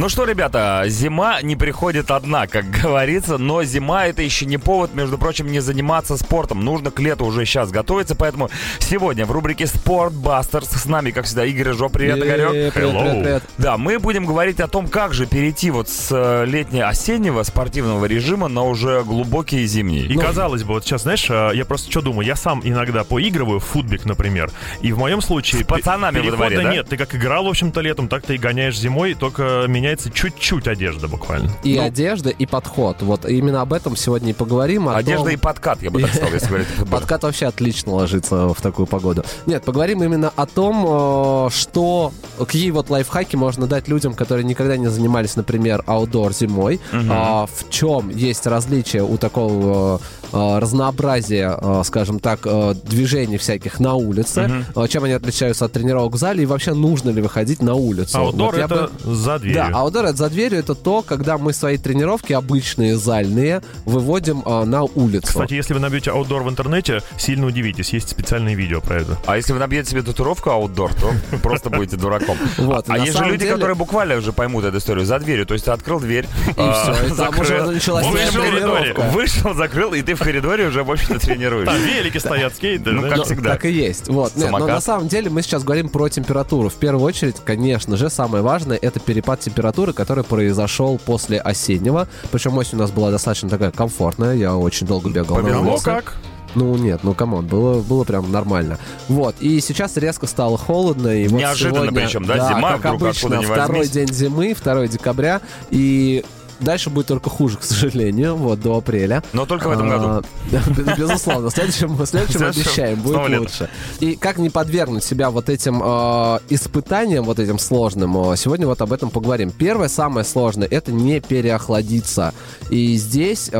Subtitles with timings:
[0.00, 4.94] Ну что, ребята, зима не приходит одна, как говорится, но зима это еще не повод,
[4.94, 6.64] между прочим, не заниматься спортом.
[6.64, 8.48] Нужно к лету уже сейчас готовиться, поэтому
[8.78, 11.90] сегодня в рубрике Спорт Бастерс с нами, как всегда, Игорь Жо.
[11.90, 12.48] Привет, Игорек.
[12.48, 13.42] привет, привет, привет.
[13.58, 18.48] Да, мы будем говорить о том, как же перейти вот с э, летне-осеннего спортивного режима
[18.48, 20.06] на уже глубокий зимний.
[20.06, 23.60] И казалось бы, вот сейчас, знаешь, а, я просто что думаю, я сам иногда поигрываю
[23.60, 25.60] в футбик, например, и в моем случае...
[25.60, 26.72] С пацанами во дворе, да?
[26.72, 30.68] нет, ты как играл, в общем-то, летом, так ты и гоняешь зимой, только меняется чуть-чуть
[30.68, 31.50] одежда буквально.
[31.64, 31.82] И Ну.
[31.82, 32.98] одежда, и подход.
[33.02, 34.88] Вот именно об этом сегодня и поговорим.
[34.88, 36.90] о Одежда том- и подкат, я бы так сказал, если говорить о футболе.
[37.00, 39.24] Подкат вообще отлично ложится в такую погоду.
[39.46, 44.76] Нет, поговорим именно о том, э, что какие вот лайфхаки можно дать людям, которые никогда
[44.76, 46.80] не занимались, например, аутдор зимой.
[46.92, 50.00] А, в чем есть различие у такого
[50.32, 52.46] э, разнообразия, э, скажем так,
[52.84, 57.20] движений всяких на улице, чем они отличаются от тренировок в зале и вообще нужно ли
[57.20, 58.16] выходить на улицу.
[58.18, 59.54] Аутдор Вот это бы- за дверью.
[59.72, 64.82] Да, это за дверью, это то, когда мы свои тренировки обычные, зальные, выводим э, на
[64.82, 65.26] улицу.
[65.26, 69.18] Кстати, если вы набьете аутдор в интернете, сильно удивитесь, есть специальные видео про это.
[69.26, 72.36] А если вы набьете себе татуировку аутдор, то просто будете дураком.
[72.58, 75.46] Вот, а есть же люди, которые буквально уже поймут эту историю за дверью.
[75.46, 79.00] То есть ты открыл дверь, И все, и там уже началась вышел, твоя тренировка.
[79.12, 81.74] вышел, закрыл, и ты в коридоре уже, в общем-то, тренируешься.
[81.74, 82.90] Там велики стоят, скейты.
[82.90, 83.50] Ну, как всегда.
[83.50, 84.08] Так и есть.
[84.08, 84.32] Вот.
[84.36, 86.68] Но на самом деле мы сейчас говорим про температуру.
[86.68, 92.08] В первую очередь, конечно же, самое важное это перепад температуры, который произошел после осеннего.
[92.30, 94.34] Причем осень у нас была достаточно такая комфортная.
[94.34, 95.84] Я очень долго бегал на улице.
[95.84, 96.14] как?
[96.54, 98.78] Ну нет, ну come on, было, было прям нормально.
[99.08, 101.08] Вот, и сейчас резко стало холодно.
[101.08, 105.40] И вот Неожиданно сегодня, причем, да, зима как вдруг обычно, второй день зимы, 2 декабря,
[105.70, 106.24] и
[106.60, 109.22] дальше будет только хуже, к сожалению, вот, до апреля.
[109.32, 110.04] Но только в этом году.
[110.06, 113.70] А, бе- Безусловно, в следующем, в следующем обещаем, будет лучше.
[114.00, 118.80] И как не подвергнуть себя вот этим э, испытаниям, вот этим сложным, э, сегодня вот
[118.80, 119.50] об этом поговорим.
[119.50, 122.34] Первое, самое сложное, это не переохладиться.
[122.70, 123.50] И здесь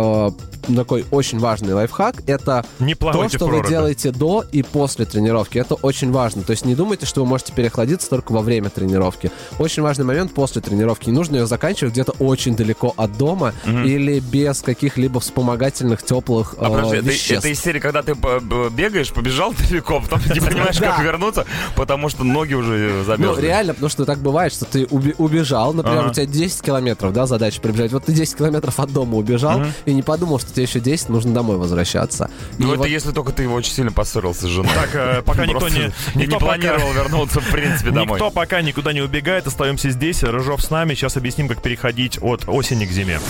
[0.75, 5.59] такой очень важный лайфхак, это Не то, что вы делаете до и после тренировки.
[5.59, 6.43] Это очень важно.
[6.43, 9.31] То есть не думайте, что вы можете переохладиться только во время тренировки.
[9.59, 11.09] Очень важный момент после тренировки.
[11.11, 16.67] Не нужно ее заканчивать где-то очень далеко от дома или без каких-либо вспомогательных теплых А
[16.67, 17.33] э, подожди, это, веществ.
[17.45, 22.09] это из серии, когда ты б- бегаешь, побежал далеко, потом не понимаешь, как вернуться, потому
[22.09, 23.43] что ноги уже Ну, замерзли.
[23.43, 27.61] реально, потому что так бывает, что ты убежал, например, у тебя 10 километров, да, задача
[27.61, 27.93] прибежать.
[27.93, 31.35] Вот ты 10 километров от дома убежал и не подумал, что тебе еще 10 нужно
[31.35, 32.31] домой возвращаться.
[32.59, 34.73] Ну, это вот если только ты очень сильно поссорился с женой.
[34.75, 38.19] Так, э, пока никто не, никто не планировал вернуться, в принципе, домой.
[38.19, 40.23] Никто пока никуда не убегает, остаемся здесь.
[40.23, 40.95] Рыжов с нами.
[40.95, 43.21] Сейчас объясним, как переходить от осени к зиме.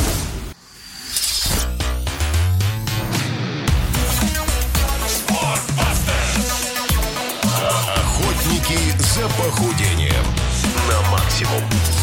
[7.97, 10.25] Охотники за похудением
[10.89, 12.00] на максимум.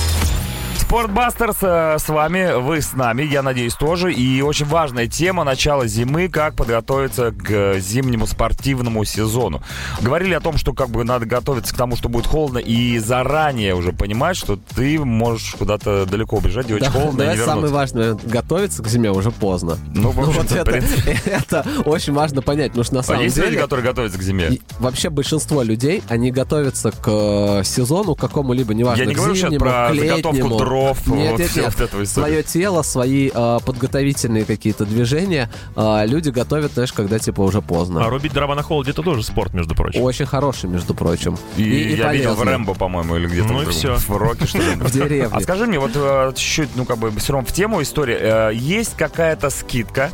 [0.88, 4.14] Спортбастерс э, с вами, вы с нами, я надеюсь, тоже.
[4.14, 9.62] И очень важная тема начала зимы, как подготовиться к зимнему спортивному сезону.
[10.00, 13.75] Говорили о том, что как бы надо готовиться к тому, что будет холодно, и заранее
[13.75, 17.38] уже понимать, что ты можешь куда-то далеко убежать, и очень Да, холодно, и не давай
[17.46, 17.75] самый вернуться.
[17.75, 18.25] важный момент.
[18.25, 19.78] Готовиться к зиме уже поздно.
[19.94, 20.72] Ну, Ну, вот это,
[21.25, 23.50] это очень важно понять, потому что на А самом есть деле...
[23.50, 24.48] люди, которые готовятся к зиме?
[24.52, 29.36] и вообще большинство людей, они готовятся к э, сезону какому-либо, неважно, Я не к говорю
[29.36, 30.77] сейчас зимнему, про к заготовку.
[30.86, 31.90] Дров, Нет, вот нет, нет.
[31.94, 32.08] вот.
[32.08, 38.06] Свое тело, свои э, подготовительные какие-то движения э, люди готовят, знаешь, когда типа уже поздно.
[38.06, 40.02] А рубить дрова на холоде это тоже спорт, между прочим.
[40.02, 41.38] Очень хороший, между прочим.
[41.58, 42.46] И, я видел в полезный.
[42.54, 43.96] Рэмбо, по-моему, или где-то Ну и всё.
[43.98, 44.64] в Роке, что ли.
[44.76, 45.30] В деревне.
[45.32, 48.18] А скажи мне, вот э, чуть-чуть, ну, как бы, все равно в тему истории.
[48.20, 50.12] э, Есть какая-то скидка,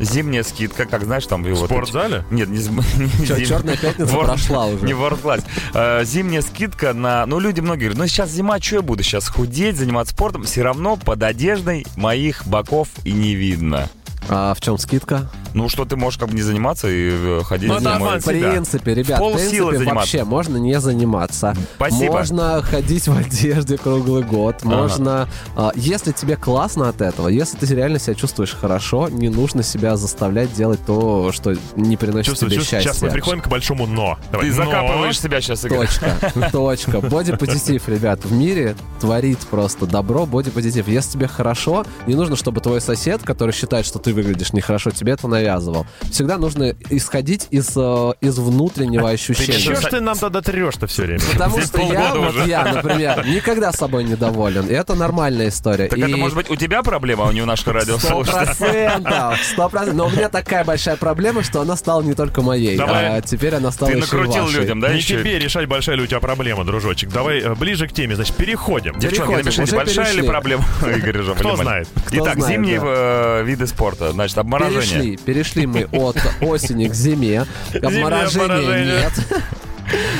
[0.00, 1.42] зимняя скидка, как, знаешь, там...
[1.42, 2.24] В спортзале?
[2.30, 2.58] Нет, не,
[3.18, 4.84] не Чё, зим- «Чёрная пятница» прошла уже.
[4.84, 5.44] Не World Class.
[5.74, 7.26] Э, Зимняя скидка на...
[7.26, 10.44] Ну, люди многие говорят, ну, сейчас зима, что я буду сейчас худеть, заниматься спортом?
[10.44, 13.88] Все равно под одеждой моих боков и не видно.
[14.28, 15.30] А в чем скидка?
[15.54, 18.18] Ну, что ты можешь как бы не заниматься и э, ходить Ну, зимой.
[18.18, 19.94] В принципе, ребят, в принципе, заниматься.
[19.94, 21.56] вообще можно не заниматься.
[21.76, 22.12] Спасибо.
[22.12, 24.56] Можно ходить в одежде круглый год.
[24.62, 24.76] Ага.
[24.76, 25.28] Можно...
[25.56, 29.96] а, если тебе классно от этого, если ты реально себя чувствуешь хорошо, не нужно себя
[29.96, 32.82] заставлять делать то, что не приносит Чувствую, тебе чувствую.
[32.82, 32.92] счастья.
[32.92, 34.18] Сейчас мы приходим к большому но.
[34.32, 34.64] Давай, Ты но.
[34.64, 35.86] закапываешь себя сейчас, Игорь.
[35.86, 37.00] Точка, точка.
[37.00, 40.88] Бодипозитив, ребят, в мире творит просто добро, бодипозитив.
[40.88, 45.12] Если тебе хорошо, не нужно, чтобы твой сосед, который считает, что ты выглядишь нехорошо, тебе
[45.12, 45.43] это навязывал.
[45.44, 45.86] Навязывал.
[46.10, 49.58] Всегда нужно исходить из, э, из внутреннего ощущения.
[49.58, 51.20] Чего ж ты нам тогда трешь-то все время?
[51.32, 52.48] Потому Здесь что я, вот уже.
[52.48, 54.66] я, например, никогда собой недоволен.
[54.66, 55.88] И это нормальная история.
[55.88, 58.44] Так И это может быть у тебя проблема, а не у наших Сто радиослушателей?
[58.88, 59.96] процентов, сто процентов.
[59.96, 63.18] Но у меня такая большая проблема, что она стала не только моей, Давай.
[63.18, 64.60] а теперь она стала Ты еще накрутил вашей.
[64.60, 65.18] людям, да, Не еще?
[65.18, 67.10] тебе решать, большая ли у тебя проблема, дружочек.
[67.10, 68.94] Давай э, ближе к теме, значит, переходим.
[68.98, 70.28] Девчонки, Переходим, напишите, уже большая ли перешли.
[70.28, 71.34] проблема Игоря?
[71.34, 71.88] Кто знает?
[72.06, 72.86] Кто Итак, знает, зимние да.
[72.86, 74.12] э, виды спорта.
[74.12, 74.82] Значит, обморожение.
[74.84, 77.46] Перешли, перешли мы от осени к зиме.
[77.74, 79.12] Обморожения нет.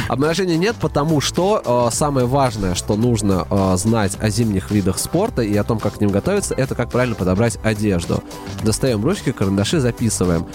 [0.08, 5.42] Обморожения нет, потому что э, самое важное, что нужно э, знать о зимних видах спорта
[5.42, 8.22] и о том, как к ним готовиться, это как правильно подобрать одежду.
[8.62, 10.46] Достаем ручки, карандаши, записываем.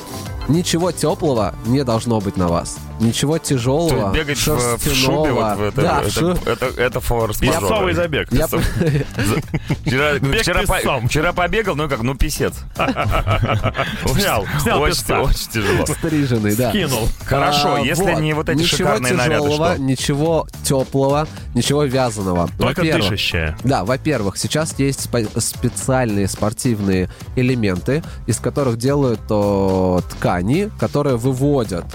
[0.47, 2.77] Ничего теплого не должно быть на вас.
[2.99, 5.33] Ничего То тяжелого, есть бегать в, в шубе, шерстяного.
[5.33, 7.61] вот в это, да, это, шу- это, это форс-мажор.
[7.61, 8.27] Песцовый забег.
[8.31, 8.47] Я-
[9.85, 12.53] Вчера, Бег вчера, по- вчера побегал, ну как, ну писец.
[12.75, 15.85] Снял, снял очень, очень тяжело.
[15.85, 16.71] Стриженный, да.
[16.71, 17.07] Кинул.
[17.25, 19.81] Хорошо, А, если не вот эти ничего шикарные наряды, тяжелого, что?
[19.81, 22.49] ничего теплого, ничего вязаного.
[22.57, 23.57] Только Во-первых, дышащая.
[23.63, 31.85] Да, во-первых, сейчас есть спа- специальные спортивные элементы, из которых делают о, ткани, которые выводят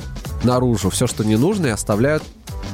[0.45, 2.23] наружу все, что не нужно, и оставляют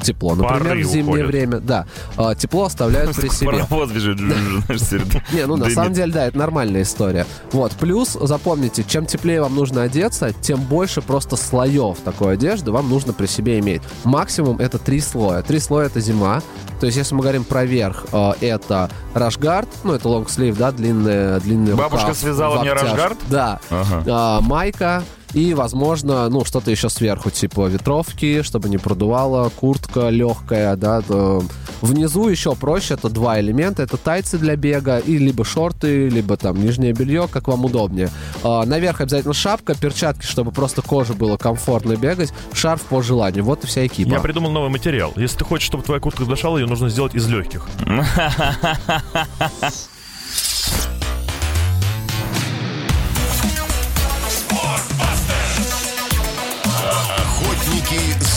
[0.03, 0.35] тепло.
[0.35, 1.27] Например, Пары в зимнее уходят.
[1.27, 1.87] время, да,
[2.17, 3.51] а, тепло оставляют при себе.
[3.69, 4.19] Паровоз бежит.
[5.33, 7.27] Не, ну на самом деле, да, это нормальная история.
[7.53, 12.89] Вот, плюс, запомните, чем теплее вам нужно одеться, тем больше просто слоев такой одежды вам
[12.89, 13.83] нужно при себе иметь.
[14.05, 15.43] Максимум это три слоя.
[15.43, 16.43] Три слоя это зима.
[16.81, 21.39] То есть, если мы говорим про верх, э, это рашгард, ну, это лонгслив, да, длинная,
[21.41, 23.19] длинный Бабушка рукав связала мне рашгард?
[23.29, 23.61] Да.
[23.69, 24.05] Ага.
[24.07, 25.03] А, майка
[25.35, 31.01] и, возможно, ну, что-то еще сверху, типа ветровки, чтобы не продувало, куртка легкая, да.
[31.03, 31.43] то-
[31.83, 36.63] Внизу еще проще, это два элемента, это тайцы для бега, и либо шорты, либо там
[36.63, 38.11] нижнее белье, как вам удобнее.
[38.43, 43.45] А, наверх обязательно шапка, перчатки, чтобы просто коже было комфортно бегать, шарф по желанию.
[43.45, 44.11] Вот и вся экипа.
[44.11, 45.13] Я придумал новый материал.
[45.17, 47.67] Если ты хочешь, чтобы твоя куртка дышала, ее нужно сделать из легких.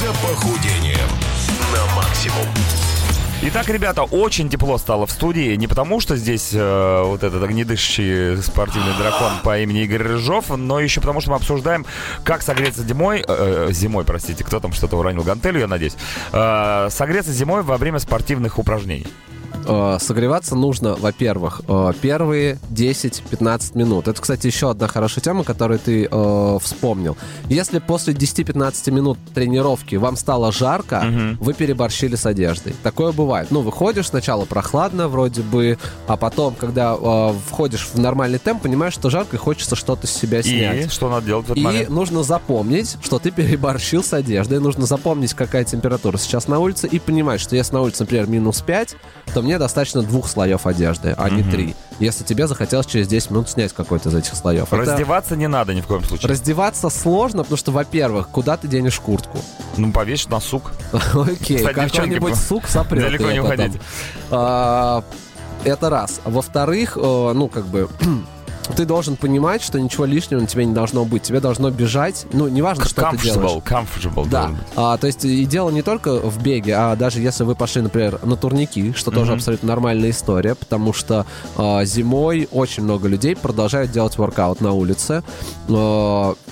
[0.04, 1.10] Охотники за похудением
[1.72, 2.46] на максимум.
[3.44, 5.56] Итак, ребята, очень тепло стало в студии.
[5.56, 10.80] Не потому, что здесь э, вот этот огнедышащий спортивный дракон по имени Игорь Рыжов, но
[10.80, 11.86] еще потому, что мы обсуждаем,
[12.24, 15.96] как согреться зимой, э, э, зимой, простите, кто там что-то уронил гантелью, я надеюсь,
[16.32, 19.08] э, согреться зимой во время спортивных упражнений.
[19.66, 24.08] Э, Согреваться нужно, во-первых, э, первые 10-15 минут.
[24.08, 27.16] Это, кстати, еще одна хорошая тема, которую ты э, вспомнил.
[27.48, 31.06] Если после 10-15 минут тренировки вам стало жарко,
[31.40, 32.74] вы переборщили с одеждой.
[32.84, 33.50] Такое бывает.
[33.52, 35.78] Ну, выходишь, сначала прохладно вроде бы,
[36.08, 40.12] а потом, когда э, входишь в нормальный темп, понимаешь, что жарко и хочется что-то с
[40.12, 40.88] себя снять.
[40.88, 41.90] И что надо делать в этот И момент?
[41.90, 44.60] нужно запомнить, что ты переборщил с одеждой.
[44.60, 48.62] Нужно запомнить, какая температура сейчас на улице, и понимать, что если на улице, например, минус
[48.62, 48.96] 5,
[49.34, 51.76] то мне достаточно двух слоев одежды, а не три.
[52.00, 54.68] Если тебе захотелось через 10 минут снять какой-то из этих слоев.
[54.74, 56.30] Это- Раздеваться не надо ни в коем случае.
[56.30, 59.38] Раздеваться сложно, потому что, во-первых, куда ты денешь куртку?
[59.78, 60.72] Ну, повесь на сук.
[61.14, 63.56] Окей, какой-нибудь сук сопрет далеко не потом.
[63.56, 63.80] уходите.
[64.32, 65.04] А,
[65.64, 66.20] Это раз.
[66.26, 67.88] Во-вторых, э, ну, как бы...
[68.76, 71.24] Ты должен понимать, что ничего лишнего на тебе не должно быть.
[71.24, 72.26] Тебе должно бежать.
[72.34, 73.62] Ну, неважно, что ты делаешь.
[73.64, 74.30] Comfortable, comfortable.
[74.30, 77.82] Да, а, то есть и дело не только в беге, а даже если вы пошли,
[77.82, 81.26] например, на турники, что тоже абсолютно нормальная история, потому что
[81.58, 85.24] а, зимой очень много людей продолжают делать воркаут на улице.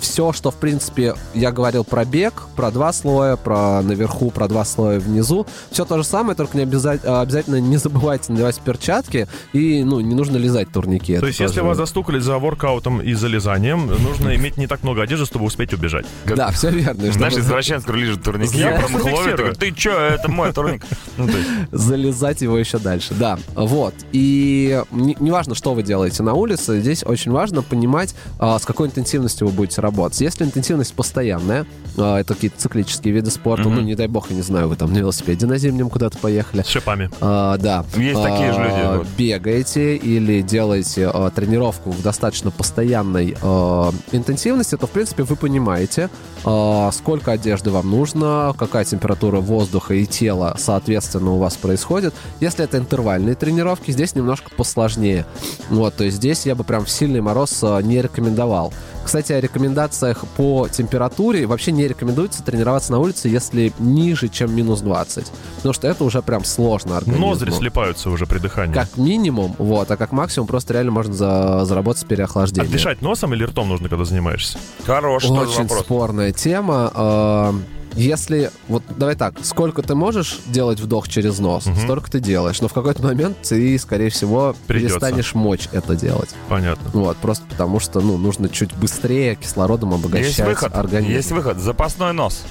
[0.01, 4.65] Все, что, в принципе, я говорил про бег, про два слоя, про наверху, про два
[4.65, 9.27] слоя внизу, все то же самое, только не обяза- а, обязательно не забывайте надевать перчатки
[9.53, 11.17] и, ну, не нужно лизать турники.
[11.19, 15.03] То есть, если тоже- вас застукали за воркаутом и залезанием, нужно иметь не так много
[15.03, 16.05] одежды, чтобы успеть убежать.
[16.25, 17.11] Да, все верно.
[17.11, 20.83] Знаешь, извращенец, который лежит в турнике, Я прям ловит, ты чё, это мой турник.
[21.17, 21.27] Ну,
[21.71, 23.13] залезать его еще дальше.
[23.13, 23.93] Да, вот.
[24.11, 28.87] И не- неважно, что вы делаете на улице, здесь очень важно понимать, а, с какой
[28.87, 29.90] интенсивностью вы будете работать.
[30.21, 31.65] Если интенсивность постоянная,
[31.97, 34.93] а, это какие-то циклические виды спорта, ну, не дай бог, я не знаю, вы там
[34.93, 36.63] на велосипеде на зимнем куда-то поехали.
[36.63, 37.09] С шипами.
[37.19, 37.85] А, да.
[37.95, 39.07] Есть такие же люди, вот.
[39.17, 46.09] Бегаете или делаете а, тренировку в достаточно постоянной а, интенсивности, то, в принципе, вы понимаете,
[46.43, 52.13] а, сколько одежды вам нужно, какая температура воздуха и тела, соответственно, у вас происходит.
[52.39, 55.25] Если это интервальные тренировки, здесь немножко посложнее.
[55.69, 58.73] Вот, то есть здесь я бы прям в сильный мороз а, не рекомендовал.
[59.03, 61.45] Кстати, о рекомендациях по температуре.
[61.45, 65.31] Вообще не рекомендуется тренироваться на улице, если ниже, чем минус 20.
[65.57, 67.27] Потому что это уже прям сложно организму.
[67.27, 68.73] Ноздри слепаются уже при дыхании.
[68.73, 72.71] Как минимум, вот, а как максимум просто реально можно за- заработать А переохлаждение.
[72.71, 74.57] дышать носом или ртом нужно, когда занимаешься?
[74.85, 75.79] Хороший тоже Очень вопрос.
[75.81, 77.53] спорная тема.
[77.93, 82.61] Если, вот давай так, сколько ты можешь делать вдох через нос, столько ты делаешь.
[82.61, 84.99] Но в какой-то момент ты, скорее всего, Придется.
[84.99, 86.29] перестанешь мочь это делать.
[86.47, 86.89] Понятно.
[86.93, 90.73] Вот, просто потому что, ну, нужно чуть быстрее кислородом обогащать Есть выход.
[90.75, 91.11] организм.
[91.11, 91.57] Есть выход.
[91.57, 92.43] Запасной нос.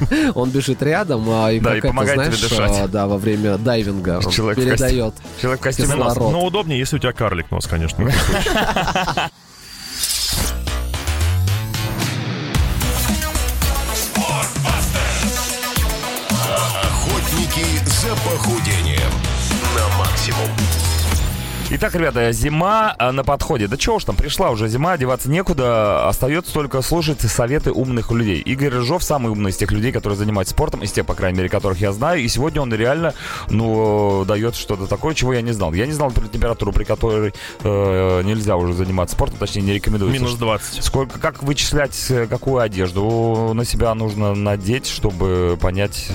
[0.34, 2.72] Он бежит рядом, а, и Да, как и это, знаешь, дышать.
[2.80, 5.14] а, да, во время дайвинга Человек в передает.
[5.40, 5.94] Человек в костюме.
[5.94, 6.16] Рот.
[6.32, 8.10] Но удобнее, если у тебя карлик нос, конечно.
[17.60, 19.10] Охотники за похудением
[19.76, 20.48] на максимум.
[21.72, 23.68] Итак, ребята, зима а, на подходе.
[23.68, 26.08] Да чего уж там, пришла уже зима, одеваться некуда.
[26.08, 28.40] Остается только слушать советы умных людей.
[28.40, 31.48] Игорь Рыжов самый умный из тех людей, которые занимаются спортом, из тех, по крайней мере,
[31.48, 32.22] которых я знаю.
[32.22, 33.14] И сегодня он реально,
[33.50, 35.72] ну, дает что-то такое, чего я не знал.
[35.72, 40.20] Я не знал например, температуру, при которой э, нельзя уже заниматься спортом, точнее, не рекомендуется.
[40.20, 40.82] Минус 20.
[40.82, 46.10] Сколько, как вычислять, э, какую одежду на себя нужно надеть, чтобы понять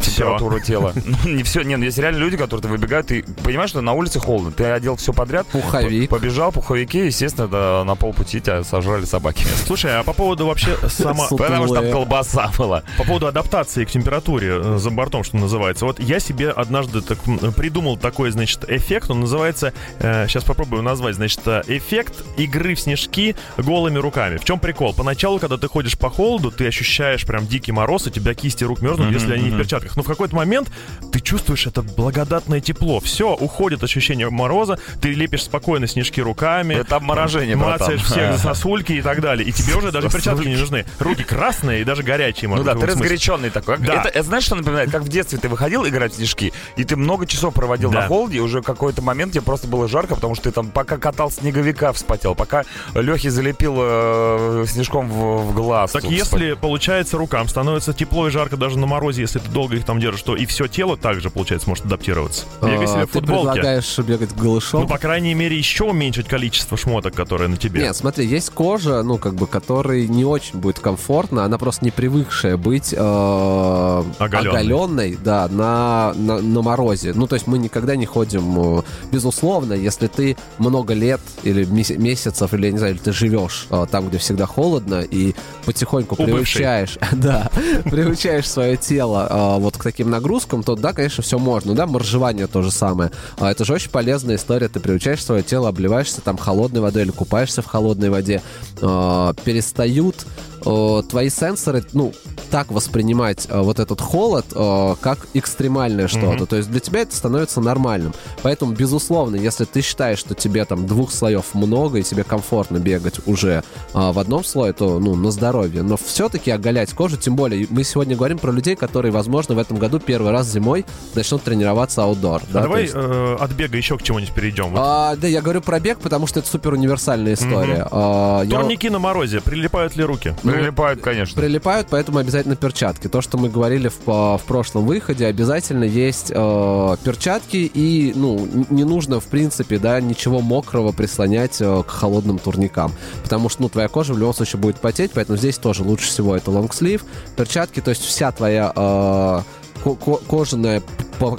[0.00, 0.92] температуру тела?
[1.24, 4.20] Ну, не все, не, ну есть реально люди, которые выбегают, ты понимаешь, что на улице
[4.20, 6.08] холодно, ты одел все подряд, Пуховик.
[6.08, 9.44] по- побежал, пуховики, естественно, да, на полпути тебя сожрали собаки.
[9.66, 11.26] Слушай, а по поводу вообще сама...
[11.28, 12.82] Потому что там колбаса была.
[12.98, 15.84] По поводу адаптации к температуре э, за бортом, что называется.
[15.86, 17.18] Вот я себе однажды так,
[17.56, 19.10] придумал такой, значит, эффект.
[19.10, 24.36] Он называется, сейчас попробую назвать, значит, э, эффект игры в снежки голыми руками.
[24.36, 24.94] В чем прикол?
[24.94, 28.82] Поначалу, когда ты ходишь по холоду, ты ощущаешь прям дикий мороз, у тебя кисти рук
[28.82, 29.87] мерзнут, если они не в перчатках.
[29.96, 30.68] Но в какой-то момент
[31.12, 33.00] ты чувствуешь это благодатное тепло.
[33.00, 36.74] Все, уходит ощущение мороза, ты лепишь спокойно снежки руками.
[36.74, 37.56] Это обморожение.
[37.56, 39.48] Мацаешь всех за сосульки и так далее.
[39.48, 40.84] И тебе уже даже перчатки не нужны.
[40.98, 43.78] Руки красные и даже горячие, Ну может да, ты разгоряченный такой.
[43.78, 43.94] Да.
[44.00, 44.90] Это, это знаешь, что напоминает?
[44.90, 48.02] Как в детстве ты выходил играть в снежки, и ты много часов проводил Да.
[48.02, 50.96] на холоде, и уже какой-то момент тебе просто было жарко, потому что ты там пока
[50.98, 52.64] катал снеговика вспотел, пока
[52.94, 55.92] Лехи залепил э, снежком в, в глаз.
[55.92, 59.84] Так если, получается, рукам становится тепло и жарко даже на морозе, если ты долго их
[59.84, 62.44] там держишь, то и все тело также, получается, может адаптироваться.
[62.62, 63.52] Бегай А, себе в Ты футболке.
[63.52, 64.82] предлагаешь бегать голышом?
[64.82, 67.82] Ну, по крайней мере, еще уменьшить количество шмоток, которые на тебе.
[67.82, 71.90] Нет, смотри, есть кожа, ну, как бы, которой не очень будет комфортно, она просто не
[71.90, 74.50] привыкшая быть э, Оголенной.
[74.60, 77.12] оголенной, да, на, на, на морозе.
[77.14, 78.82] Ну, то есть мы никогда не ходим, э,
[79.12, 83.66] безусловно, если ты много лет или мес- месяцев, или, я не знаю, или ты живешь
[83.70, 86.34] э, там, где всегда холодно, и потихоньку Убывший.
[86.34, 87.50] приучаешь, да,
[87.84, 92.46] приучаешь свое тело э, вот к таким нагрузкам, то, да, конечно, все можно, да, моржевание
[92.46, 93.10] то же самое.
[93.36, 97.10] А Это же очень полезная история, ты приучаешь свое тело, обливаешься там холодной водой или
[97.10, 98.40] купаешься в холодной воде,
[98.80, 100.26] э, перестают
[100.64, 102.14] э, твои сенсоры, ну,
[102.50, 106.46] так воспринимать э, вот этот холод, э, как экстремальное что-то.
[106.46, 108.12] То есть для тебя это становится нормальным.
[108.42, 113.20] Поэтому, безусловно, если ты считаешь, что тебе там двух слоев много и тебе комфортно бегать
[113.26, 113.62] уже
[113.94, 115.82] э, в одном слое, то, ну, на здоровье.
[115.82, 119.76] Но все-таки оголять кожу, тем более, мы сегодня говорим про людей, которые, возможно, в этом
[119.78, 122.42] году первый раз зимой начнут тренироваться аутдор.
[122.50, 124.70] А да, давай есть- э, от бега еще к чему-нибудь перейдем.
[124.70, 127.86] Вот А, да, я говорю про бег, потому что это супер универсальная история.
[127.90, 130.34] А, я- Турники на морозе, прилипают ли руки?
[130.42, 131.40] Прилипают, конечно.
[131.40, 133.08] Прилипают, поэтому обязательно перчатки.
[133.08, 138.84] То, что мы говорили в, в прошлом выходе, обязательно есть э, перчатки, и ну, не
[138.84, 142.92] нужно, в принципе, да, ничего мокрого прислонять э, к холодным турникам.
[143.22, 146.36] Потому что, ну, твоя кожа в любом случае будет потеть, поэтому здесь тоже лучше всего
[146.36, 147.04] это лонгслив,
[147.36, 149.40] перчатки, то есть вся твоя э,
[149.82, 150.82] ко- ко- кожаная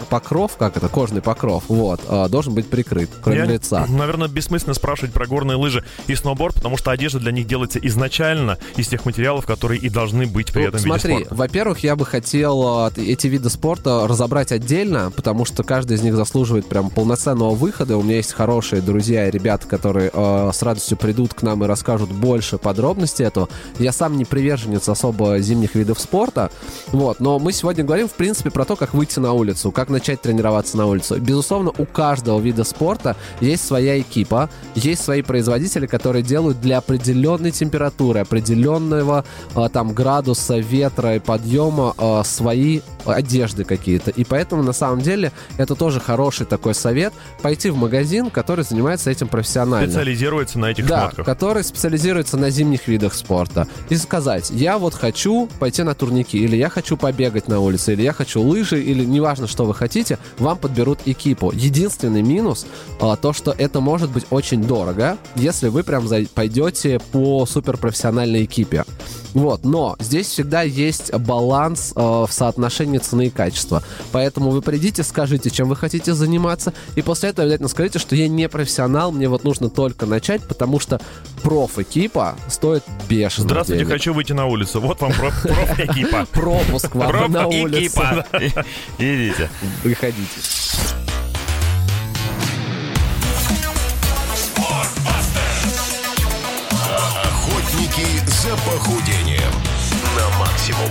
[0.10, 3.86] покров, как это, кожный покров, вот, э, должен быть прикрыт, кроме Я, лица.
[3.88, 8.58] Наверное, бессмысленно спрашивать про горные лыжи и сноуборд, потому что одежда для них делается изначально
[8.76, 11.36] из тех материалов, которые и должны быть при Ну, этом смотри, виде спорта.
[11.42, 16.14] во-первых, я бы хотел э, эти виды спорта разобрать отдельно, потому что каждый из них
[16.16, 17.96] заслуживает прям полноценного выхода.
[17.96, 21.68] У меня есть хорошие друзья и ребята, которые э, с радостью придут к нам и
[21.68, 23.48] расскажут больше подробностей этого.
[23.80, 26.52] Я сам не приверженец особо зимних видов спорта,
[26.88, 30.22] вот, но мы сегодня говорим, в принципе, про то, как выйти на улицу, как начать
[30.22, 31.20] тренироваться на улицу.
[31.20, 37.52] Безусловно, у каждого вида спорта есть своя экипа, есть свои производители, которые делают для определенной
[37.52, 44.12] температуры, определенного э, там градуса ветра и подъема э, свои одежды какие-то.
[44.12, 49.10] И поэтому, на самом деле, это тоже хороший такой совет пойти в магазин, который занимается
[49.12, 49.88] этим профессионально.
[49.88, 51.26] Специализируется на этих Да, шмотках.
[51.26, 53.68] который специализируется на зимних видах спорта.
[53.90, 58.02] И сказать, я вот хочу пойти на турники, или я хочу побегать на улице, или
[58.02, 61.52] я хочу лыжи или неважно, что вы хотите, вам подберут экипу.
[61.52, 62.66] Единственный минус
[63.00, 68.86] а, то, что это может быть очень дорого, если вы прям пойдете по суперпрофессиональной экипе.
[69.34, 73.84] Вот, но здесь всегда есть баланс э, в соотношении цены и качества.
[74.12, 78.28] Поэтому вы придите, скажите, чем вы хотите заниматься, и после этого обязательно скажите, что я
[78.28, 81.00] не профессионал, мне вот нужно только начать, потому что
[81.44, 83.94] проф-экипа стоит бешено Здравствуйте, денег.
[83.94, 84.82] хочу выйти на улицу.
[84.82, 86.26] Вот вам проф- проф-экипа.
[86.32, 88.02] Пропуск вам на улицу.
[88.98, 89.50] Идите.
[89.84, 90.26] Выходите.
[96.82, 99.52] Охотники за похудением
[100.16, 100.90] на максимум.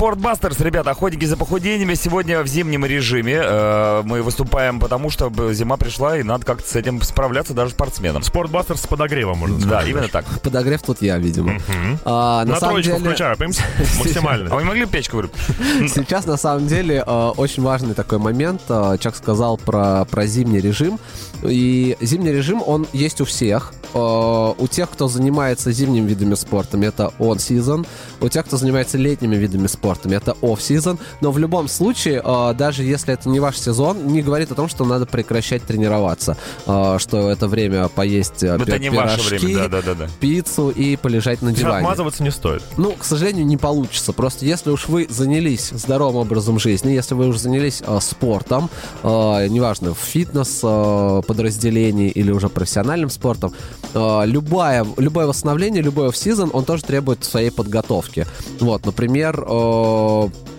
[0.00, 1.92] Спортбастерс, ребята, охотники за похудениями.
[1.92, 6.74] Сегодня в зимнем режиме э, мы выступаем, потому что зима пришла, и надо как-то с
[6.74, 8.22] этим справляться даже спортсменам.
[8.22, 9.84] Спортбастер с подогревом, можно сказать.
[9.84, 10.24] Да, именно так.
[10.40, 11.60] Подогрев тут я, видимо.
[12.06, 13.62] А, на, На самом троечку деле, включаю, понимаете?
[13.76, 14.54] А Максимально.
[14.54, 15.36] вы могли печку вырубить?
[15.94, 18.62] сейчас на самом деле э, очень важный такой момент.
[18.70, 20.98] Э, Чак сказал про, про зимний режим.
[21.42, 23.74] И зимний режим, он есть у всех.
[23.92, 27.86] У тех, кто занимается зимними видами спорта, это on-season.
[28.20, 30.98] У тех, кто занимается летними видами спорта, это off-season.
[31.20, 34.68] Но в любом случае, э, даже если это не ваш сезон, не говорит о том,
[34.68, 36.36] что надо прекращать тренироваться.
[36.66, 40.08] Э, что это время поесть э, Это пи- не ваше пирожки, время, да-да-да.
[40.20, 41.78] пиццу и полежать на диване.
[41.78, 42.62] Отмазываться не стоит.
[42.76, 44.12] Ну, к сожалению, не получится.
[44.12, 48.70] Просто если уж вы занялись здоровым образом жизни, если вы уже занялись спортом,
[49.02, 50.60] неважно, в фитнес
[51.26, 53.52] подразделении или уже профессиональным спортом,
[53.94, 58.26] любое, любое восстановление, любой офф-сезон, он тоже требует своей подготовки.
[58.60, 59.44] Вот, например,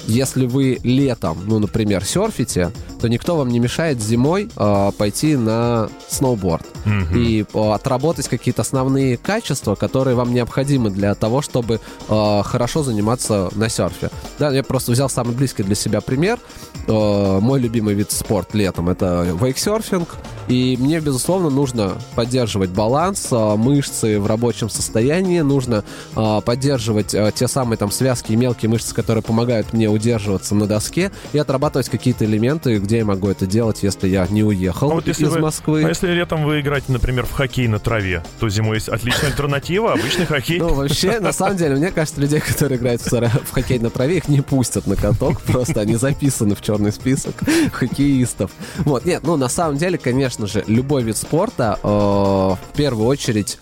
[0.07, 5.89] если вы летом, ну, например, серфите, то никто вам не мешает зимой э, пойти на
[6.07, 6.65] сноуборд
[7.13, 13.49] и э, отработать какие-то основные качества, которые вам необходимы для того, чтобы э, хорошо заниматься
[13.55, 14.09] на серфе.
[14.39, 16.39] Да, я просто взял самый близкий для себя пример.
[16.87, 20.09] Э, мой любимый вид спорта летом это вейксерфинг.
[20.47, 25.83] И мне, безусловно, нужно поддерживать баланс, э, мышцы в рабочем состоянии, нужно
[26.15, 30.67] э, поддерживать э, те самые там связки и мелкие мышцы, которые помогают мне удерживаться на
[30.67, 34.95] доске и отрабатывать какие-то элементы, где я могу это делать, если я не уехал А
[34.95, 35.81] вот если из вы- Москвы.
[35.85, 39.93] А если летом вы играете, например, в хоккей на траве, то зимой есть отличная альтернатива,
[39.93, 40.59] обычный хоккей.
[40.59, 44.27] Ну, вообще, на самом деле, мне кажется, людей, которые играют в, хоккей на траве, их
[44.27, 47.35] не пустят на каток, просто они записаны в черный список
[47.71, 48.51] хоккеистов.
[48.79, 53.57] Вот, нет, ну, на самом деле, конечно же, любой вид спорта э, в первую очередь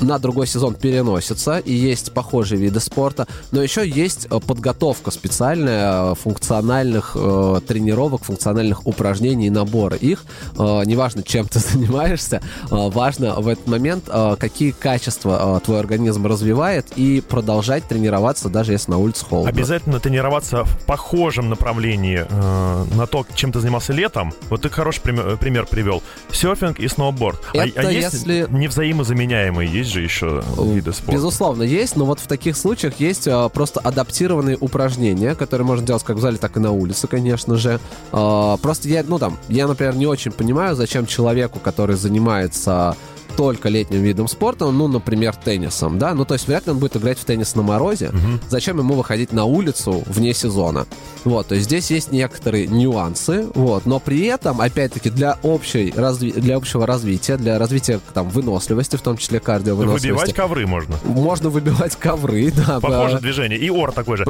[0.00, 6.12] на другой сезон переносится, и есть похожие виды спорта, но еще есть э, подготовка специальная
[6.12, 10.24] э, функциональных э, тренировок, функциональных упражнений, набора их.
[10.58, 15.80] Э, неважно, чем ты занимаешься, э, важно в этот момент, э, какие качества э, твой
[15.80, 19.50] организм развивает, и продолжать тренироваться, даже если на улице холодно.
[19.50, 24.32] Обязательно тренироваться в похожем направлении э, на то, чем ты занимался летом.
[24.50, 26.02] Вот ты хороший пример, пример привел.
[26.32, 27.40] Серфинг и сноуборд.
[27.54, 31.12] А- Это а, есть если- невзаимозаменяемые, есть же еще виды спорта.
[31.12, 36.04] Безусловно, есть, но вот в таких случаях есть а, просто адаптированные упражнения, которые можно делать
[36.04, 37.80] как в зале, так и на улице, конечно же.
[38.12, 42.96] А, просто я, ну там, я, например, не очень понимаю, зачем человеку, который занимается
[43.38, 46.96] только летним видом спорта, ну, например, теннисом, да, ну, то есть вряд ли он будет
[46.96, 48.10] играть в теннис на морозе,
[48.48, 50.86] зачем ему выходить на улицу вне сезона,
[51.22, 56.32] вот, то есть здесь есть некоторые нюансы, вот, но при этом, опять-таки, для, общей, разви-
[56.40, 60.96] для общего развития, для развития, там, выносливости, в том числе кардиовыносливости, Выбивать ковры можно.
[61.04, 62.80] можно выбивать ковры, да.
[62.80, 63.20] Похоже да.
[63.20, 63.56] движение.
[63.60, 64.24] И ор такой же.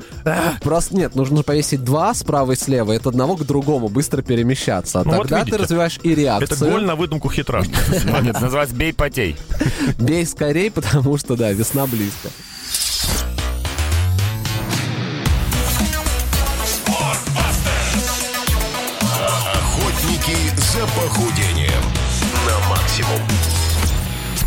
[0.61, 5.01] Просто нет, нужно повесить два справа и слева, и от одного к другому быстро перемещаться.
[5.01, 5.57] А Ну вот тогда видите.
[5.57, 6.71] ты развиваешь и Это реакцию.
[6.73, 7.65] голь на выдумку хитра.
[7.91, 9.37] Это называется «бей потей».
[9.99, 12.29] Бей скорей, потому что, да, весна близко.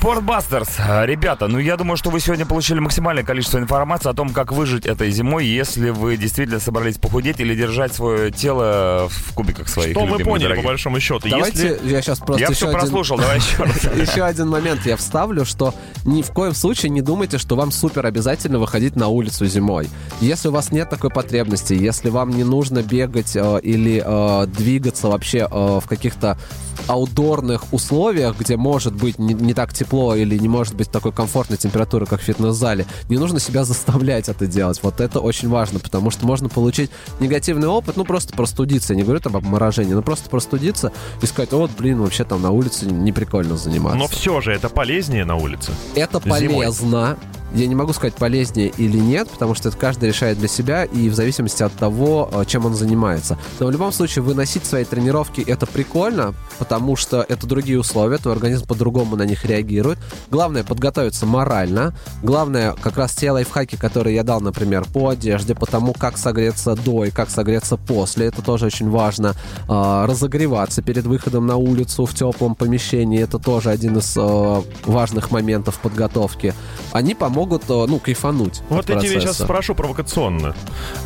[0.01, 0.77] Спортбастерс.
[1.03, 4.87] Ребята, ну я думаю, что вы сегодня получили максимальное количество информации о том, как выжить
[4.87, 9.91] этой зимой, если вы действительно собрались похудеть или держать свое тело в кубиках своих.
[9.91, 10.65] Что мы поняли, по дорогих.
[10.65, 11.29] большому счету?
[11.29, 11.93] Давайте Если...
[11.93, 13.83] я сейчас просто Я еще все один- прослушал, давай еще раз.
[13.95, 18.03] Еще один момент я вставлю, что ни в коем случае не думайте, что вам супер
[18.07, 19.87] обязательно выходить на улицу зимой.
[20.19, 25.09] Если у вас нет такой потребности, если вам не нужно бегать э, или э, двигаться
[25.09, 26.39] вообще э, в каких-то
[26.87, 31.57] аутдорных условиях, где может быть не, не так тепло или не может быть такой комфортной
[31.57, 34.79] температуры, как в фитнес-зале, не нужно себя заставлять это делать.
[34.81, 38.93] Вот это очень важно, потому что можно получить негативный опыт, ну просто простудиться.
[38.93, 42.41] Я не говорю там об морожении, но просто простудиться и сказать, вот, блин, вообще там
[42.41, 43.99] на улице не прикольно заниматься.
[43.99, 45.71] Но все же это полезнее на улице.
[45.95, 46.39] Это Зимой.
[46.39, 47.17] полезно,
[47.53, 51.09] я не могу сказать, полезнее или нет, потому что это каждый решает для себя и
[51.09, 53.37] в зависимости от того, э, чем он занимается.
[53.59, 58.33] Но в любом случае выносить свои тренировки это прикольно, потому что это другие условия, твой
[58.33, 59.99] организм по-другому на них реагирует.
[60.29, 61.93] Главное подготовиться морально.
[62.23, 66.75] Главное как раз те лайфхаки, которые я дал, например, по одежде, по тому, как согреться
[66.75, 68.27] до и как согреться после.
[68.27, 69.35] Это тоже очень важно.
[69.67, 73.21] А, разогреваться перед выходом на улицу в теплом помещении.
[73.21, 76.53] Это тоже один из э, важных моментов подготовки.
[76.91, 78.61] Они помогут, э, ну, кайфануть.
[78.69, 80.55] Вот я тебе сейчас спрошу провокационно.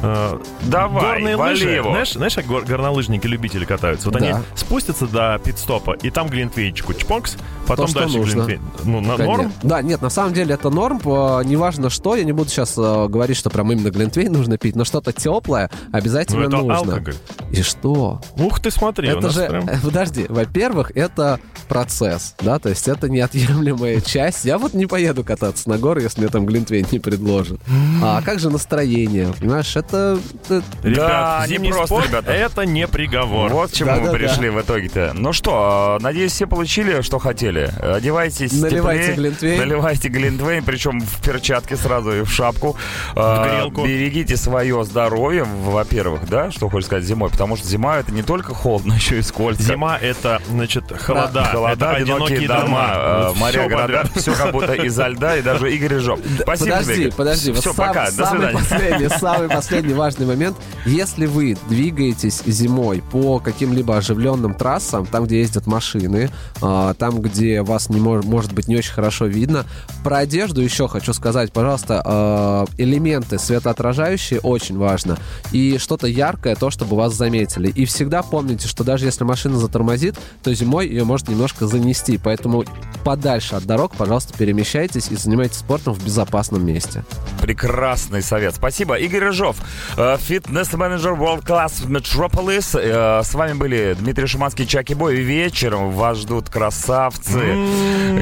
[0.01, 1.89] Э, Давай, Горные вали лыжи, его.
[1.91, 4.09] знаешь, знаешь, как гор- горнолыжники-любители катаются?
[4.09, 4.25] Вот Да.
[4.25, 8.43] они спустятся до пит-стопа, и там глинтвейнчику чпонкс, потом То, дальше нужно.
[8.45, 8.61] глинтвейн.
[8.83, 9.25] Ну, на Конечно.
[9.43, 9.53] норм?
[9.63, 10.99] Да, нет, на самом деле это норм.
[11.05, 14.85] Неважно что, я не буду сейчас э, говорить, что прям именно глинтвейн нужно пить, но
[14.85, 16.75] что-то теплое обязательно Ну, это нужно.
[16.75, 17.15] алкоголь.
[17.51, 18.21] И что?
[18.37, 19.67] Ух ты, смотри, у это нас же, прям...
[19.83, 24.45] подожди, во-первых, это процесс, да, то есть это неотъемлемая часть.
[24.45, 27.59] Я вот не поеду кататься на горы, если мне там глинтвейн не предложат.
[28.01, 30.19] А как же настроение, понимаешь, это...
[30.45, 32.31] это- Ребят, Да, зимний не просто, спорт ребята.
[32.31, 33.51] это не приговор.
[33.51, 34.17] Вот к чему мы Да-да-да.
[34.17, 35.11] пришли в итоге-то.
[35.15, 37.71] Ну что, э, надеюсь, все получили, что хотели.
[37.81, 39.59] Одевайтесь Наливайте теплее, глинтвейн.
[39.59, 42.75] Наливайте глинтвейн, причем в перчатки сразу и в шапку.
[43.15, 43.85] Э, грелку.
[43.85, 48.53] Берегите свое здоровье, во-первых, да, что хочешь сказать зимой, потому что зима это не только
[48.53, 49.63] холодно, еще и скользко.
[49.63, 51.49] Зима это, значит, холода.
[51.55, 54.11] Холода, это одинокие дома, э, Вот моря, всё города, подряд.
[54.15, 56.19] все как будто изо льда, и даже Игорь Рыжов.
[56.41, 57.11] Спасибо подожди, тебе.
[57.11, 57.51] подожди.
[57.53, 58.57] Все, сам- пока, до самый свидания.
[58.57, 60.57] последний, самый последний важный момент.
[60.85, 66.29] Если вы двигаетесь зимой по каким-либо оживленным трассам, там, где ездят машины,
[66.61, 69.65] а, там, где вас не мож- может быть не очень хорошо видно,
[70.03, 75.17] про одежду еще хочу сказать, пожалуйста, а, элементы светоотражающие очень важно.
[75.51, 77.69] И что-то яркое, то, чтобы вас заметили.
[77.69, 82.17] И всегда помните, что даже если машина затормозит, то зимой ее может немножко занести.
[82.17, 82.63] Поэтому
[83.03, 87.03] подальше от дорог, пожалуйста, перемещайтесь и занимайтесь спортом в безопасном месте.
[87.41, 88.55] Прекрасный совет.
[88.55, 88.95] Спасибо.
[88.95, 89.57] Игорь Рыжов,
[89.97, 92.75] э, фитнес-менеджер World Class Metropolis.
[92.79, 95.17] Э, С вами были Дмитрий Шуманский, Чаки Бой.
[95.17, 97.39] Вечером вас ждут красавцы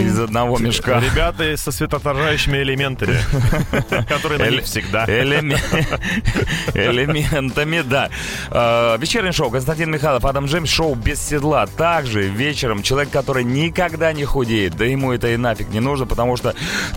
[0.02, 1.00] из одного мешка.
[1.00, 3.18] Ребята со светоотражающими элементами,
[4.10, 5.06] которые на них всегда.
[5.06, 5.58] Элеме-
[6.74, 8.10] Элементами, да.
[8.52, 9.50] Э, Вечернее шоу.
[9.50, 11.66] Константин Михайлов, Адам Джеймс, шоу без седла.
[11.68, 16.36] Также вечером человек, который никогда не худеет, да ему это и нафиг не нужно, потому
[16.36, 16.56] что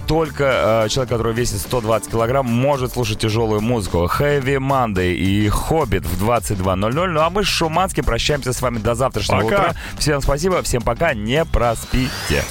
[0.09, 4.09] только э, человек, который весит 120 килограмм, может слушать тяжелую музыку.
[4.19, 7.07] Heavy Monday и Хоббит в 22.00.
[7.07, 9.57] Ну а мы с Шуманским прощаемся с вами до завтрашнего Пока.
[9.57, 9.75] утра.
[9.99, 12.45] Всем спасибо, всем пока, не проспите.